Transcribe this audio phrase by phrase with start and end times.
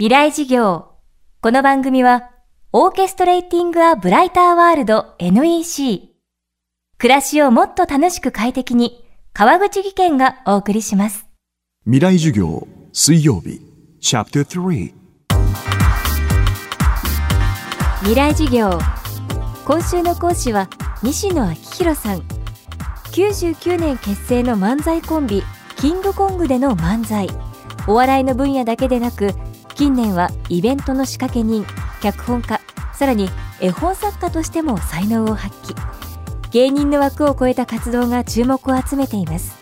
[0.00, 0.92] 未来事業。
[1.42, 2.30] この番組は、
[2.72, 6.14] オーケストレーティング・ア・ブライター・ワールド NEC。
[6.96, 11.26] 暮らしをもっと楽しく快適に、川口義賢がお送りします。
[11.84, 13.60] 未来授業水曜日
[14.00, 14.94] チャプター3
[17.98, 18.78] 未来事業。
[19.66, 20.70] 今週の講師は、
[21.02, 22.20] 西野昭弘さん。
[23.12, 25.42] 99年結成の漫才コンビ、
[25.76, 27.28] キングコングでの漫才。
[27.86, 29.34] お笑いの分野だけでなく、
[29.80, 31.64] 近年はイベントの仕掛け人
[32.02, 32.60] 脚本家
[32.92, 33.30] さらに
[33.62, 35.74] 絵本作家としても才能を発揮。
[36.50, 39.56] 芸人の枠を超えた活動が注目を集めています。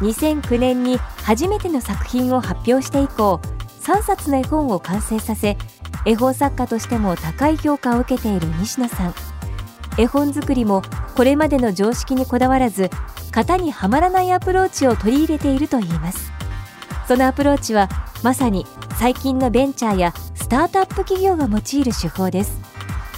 [0.00, 3.40] 2009年に初めての作品を発表して以降
[3.82, 5.56] 3冊の絵本を完成させ
[6.04, 9.14] 絵本作家としても高い評価を受けている西野さん。
[9.96, 10.82] 絵本作りも
[11.14, 12.90] これまでの常識にこだわらず
[13.30, 16.32] 型にはまらないアプローチを取り入れているといいます。
[17.06, 17.88] そのアプローチは
[18.22, 18.66] まさに
[18.98, 22.58] 最近のベンチャーやスタートアップ企業が用いる手法です。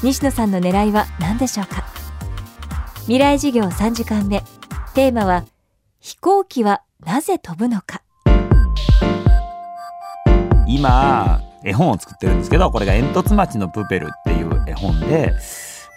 [0.02, 1.84] 西野さんの狙いは何でしょうか？
[3.02, 4.42] 未来事業3時間目。
[4.94, 5.44] テーマは
[6.00, 8.02] 飛行機はなぜ飛ぶのか？
[10.66, 15.34] 今絵本を作ってるんですけどこれが煙突町のプペルっていう絵本で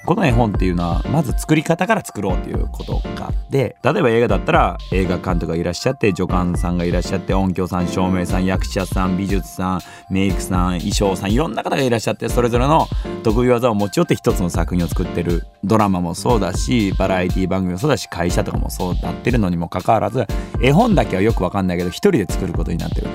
[0.05, 12.87] この絵本っていうのはまず作り方から作ろうっていうことがあって例えば映画だったら映画監督がいらっしゃって助監さんがいらっしゃって音響さん照明さん役者さん美術さんメイクさん衣装さんいろんな方がいらっしゃってそれぞれの
[13.23, 20.25] 得意技を持ち寄って一つの作品を作ってるドラマもそうだしバラエティ番組もそうだし会社とかもそうなってるのにもかかわらず
[20.61, 23.07] 絵本だけはよくわかんないけど一人で作ることになってる。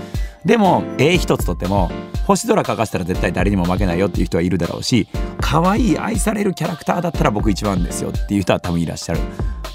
[0.44, 1.91] でも絵一つとっても
[2.29, 5.09] 星空描かせたら絶対誰にも負けないよっていう人はいるだろうし
[5.41, 9.21] 可愛い愛されるキャラクターだったら僕一番ですよっていう人は多分いらっしゃる。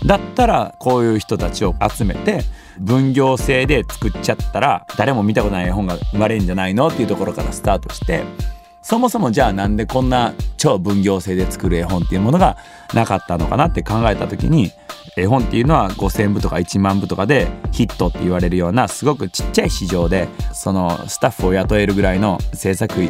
[0.05, 2.41] だったらこういう人たちを集めて
[2.79, 8.23] 分業制で作っちゃったら誰も見たことない絵本が生まれるんじゃないのっていうところからスタートして
[8.83, 12.57] そもそもじゃあなんでこんな超分業制で作る絵本っていうものが
[12.93, 14.71] なかったのかなって考えた時に
[15.15, 23.01] 絵本っていうのは5,000部とか1万部とかでヒットって言われるようなすごくちっちゃい市場でそのスタッフを雇えるぐらいの制作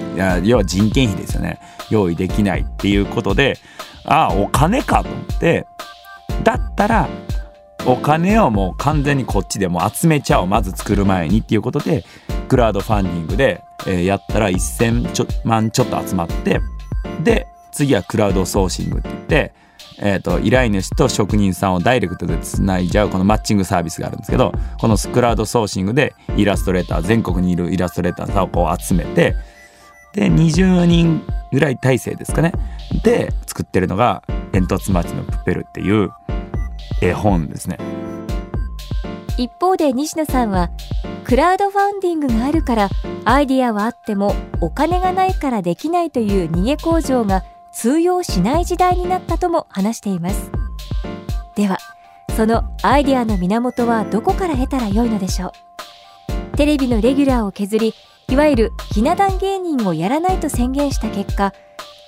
[0.43, 1.59] 要は人件費ですよね。
[1.89, 3.57] 用意できないっていうことで
[4.05, 5.65] ああお金かと思って。
[6.43, 7.07] だったら
[7.85, 10.47] お金をもう完全にこっちでも集めちゃおう。
[10.47, 12.03] まず作る前にっていうことで
[12.47, 16.61] クラウドファンディングで、えー、やったら1,000ちょ万ちょっと集まって
[17.23, 19.53] で次はクラウドソーシングって言って
[19.99, 29.35] えーと、依頼主と職人さんをダイレクトでつないじゃうこのマッチングサービスがあるんですけどこのクラウドソーシングでイラストレーター全国にいるイラストレーターさんをこう集めて
[30.13, 32.53] で20人ぐらい体制ですかね
[33.03, 36.11] で作ってるのが「煙突町のプペル」っていう
[37.01, 37.77] 絵本ですね。
[39.37, 40.69] 一方で西野さんは
[41.23, 42.89] クラウドファンディングがあるから
[43.25, 50.51] アイディアはあってもお金がないからできないという逃げ工場が通用しない時代になったとも話しています。
[51.55, 51.77] では
[52.35, 55.53] そのアイデアの源はどこから得たらよいのでしょ
[56.53, 56.57] う？
[56.57, 57.93] テレビのレギュラーを削り
[58.29, 61.53] いわゆるひな壇芸人をやらないと宣言した結果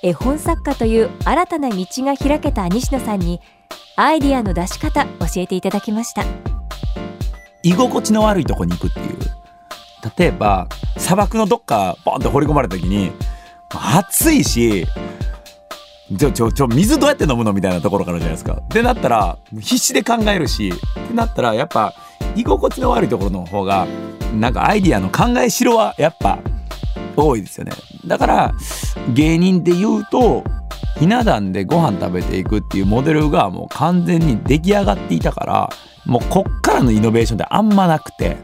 [0.04, 3.40] 絵本作家という新たな道が開けた西野さんに
[3.96, 6.24] アイディアの出し方教えていただきました。
[7.66, 9.18] 居心地の悪いとこに行くっていう
[10.18, 10.68] 例えば
[10.98, 13.12] 砂漠のどっかボンって放り込まれた時に
[13.70, 14.86] 暑いし
[16.20, 18.62] ちょ、ちょ、ちょ、水どうやって飲むのみたいなところからじゃないですか。
[18.62, 21.96] ってなったら、必死で考えるし、ってなったら、やっぱ、
[22.36, 23.88] 居心地の悪いところの方が、
[24.36, 26.38] なんかアイディアの考えしろは、やっぱ、
[27.18, 27.72] 多いですよね。
[28.06, 28.54] だから、
[29.16, 30.44] 芸人で言うと、
[30.98, 35.70] ひな壇でご飯食べていくっていうモデルがもう完全に出来上がっていたから、
[36.06, 38.38] もうこっからのイノベーションってあんまなくて、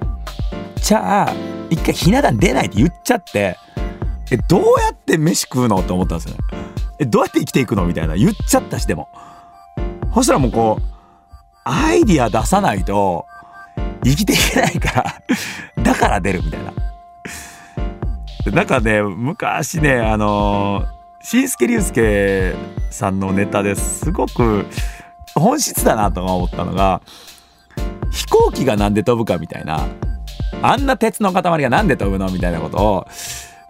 [0.75, 1.33] じゃあ、
[1.69, 3.57] 一回ひな壇出ないって言っちゃって、
[4.31, 6.39] え、どうやって飯食うのって思ったんですよね。
[6.99, 9.09] え、どうやって生きていくのみたいな言っちゃったし、でも。
[10.13, 10.83] そしたらもうこう、
[11.63, 13.25] アイディア出さないと
[14.03, 15.21] 生きていけないから
[15.83, 16.73] だから出るみたいな。
[18.51, 22.55] なんかね、昔ね、あのー、しんすけりゅうすけ
[22.89, 24.65] さんのネタですごく
[25.35, 27.01] 本質だなと思ったのが、
[28.11, 29.85] 飛行機がなんで飛ぶかみたいな、
[30.61, 33.07] あんな鉄の塊がなんで飛ぶのみたいなことを、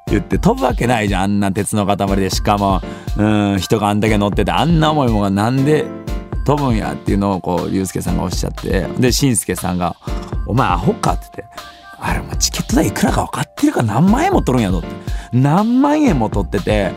[0.07, 2.29] 言って飛ぶわけないじゃんあんな鉄の塊で。
[2.29, 2.81] しかも
[3.17, 3.23] う
[3.55, 5.85] ん人があんだけ乗っててあんな重いもんがなんで
[6.45, 9.95] 飛ぶんやっていうのをこう竜介さんがおっしゃってでしんすけさんが
[10.47, 11.55] 「お前アホか」って言って
[11.99, 14.87] 「あれお前チケット代いくらか分かってるか何万円も取るんやぞ」って。
[15.33, 16.91] 何万円も取ってて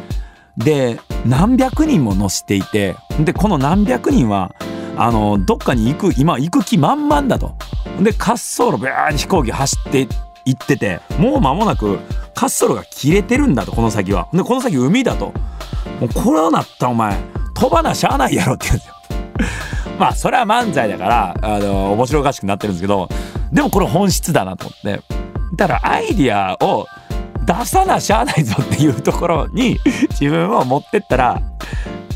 [0.56, 4.54] で何百人も乗していてでこの何百人は
[4.96, 7.54] あのどっかに行く今行く気満々だと。
[8.00, 10.08] で滑走路ビャーに飛行機走って
[10.44, 12.00] 行っててもう間もなく滑
[12.42, 14.28] 走路が切れてるんだとこの先は。
[14.32, 15.32] でこの先海だと。
[16.00, 17.16] もうこれなったお前。
[17.54, 18.94] 飛ばなしゃあないやろって言うんですよ。
[19.98, 23.08] まあそれは漫才だからあの面白おかしくなってるんですけど
[23.52, 25.02] でもこれ本質だなと思って。
[25.56, 26.86] だからアイディアを
[27.46, 29.78] 出さなしゃあないぞっていうところに
[30.20, 31.42] 自分を持ってったら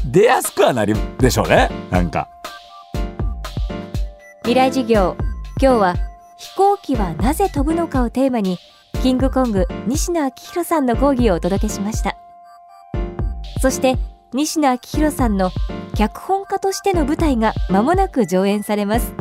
[0.04, 1.70] 出やすくはなるでしょうね。
[1.90, 2.28] なんか。
[4.42, 5.16] 未来授業。
[5.60, 5.96] 今日は
[6.38, 8.58] 飛行機はなぜ飛ぶのかをテーマに
[9.02, 12.16] キングコング西野昭弘さんの講義をお届けしました。
[13.60, 13.98] そして
[14.32, 15.50] 西野昭弘さんの
[15.94, 19.14] 脚本家としての舞台が間もなく上演されます。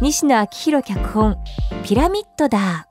[0.00, 1.36] 西野昭弘脚本
[1.84, 2.88] ピラミッドだ。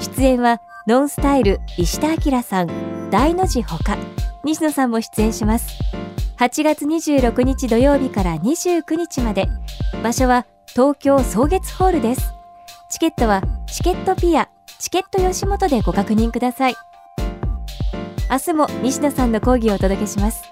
[0.00, 3.96] 出演はノンスタイル石田明さん大の字ほか。
[4.42, 5.78] 西野さんも出演します。
[6.38, 9.46] 8月26日土曜日から29日まで。
[10.02, 12.34] 場所は東京草月ホールです。
[12.90, 14.48] チケットはチケットピア
[14.80, 16.74] チケット吉本でご確認ください。
[18.28, 20.51] 明日も西野さんの講義をお届けします。